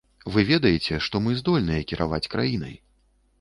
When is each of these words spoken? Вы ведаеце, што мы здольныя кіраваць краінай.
Вы 0.35 0.43
ведаеце, 0.51 0.97
што 1.07 1.21
мы 1.25 1.35
здольныя 1.41 1.85
кіраваць 1.93 2.23
краінай. 2.37 2.75